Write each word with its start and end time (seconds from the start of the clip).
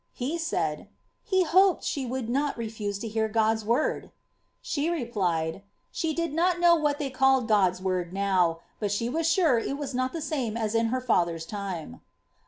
He 0.13 0.39
said 0.39 0.79
—^ 0.79 0.87
He 1.23 1.43
hoped 1.43 1.83
she 1.83 2.07
would 2.07 2.27
not 2.27 2.57
refuse 2.57 2.97
to 2.97 3.07
hear 3.07 3.27
God's 3.29 3.63
word. 3.63 4.05
^ 4.05 4.11
She 4.59 4.89
replied— 4.89 5.53
>^ 5.53 5.61
She 5.91 6.11
did 6.11 6.33
not 6.33 6.59
know 6.59 6.73
what 6.73 6.97
they 6.97 7.11
called 7.11 7.47
God's 7.47 7.83
word 7.83 8.11
now, 8.11 8.61
but 8.79 8.91
she 8.91 9.09
was 9.09 9.27
sure 9.29 9.59
it 9.59 9.77
was 9.77 9.93
not 9.93 10.11
the 10.11 10.19
same 10.19 10.57
as 10.57 10.73
in 10.73 10.87
her 10.87 11.01
father's 11.01 11.45
time." 11.45 12.01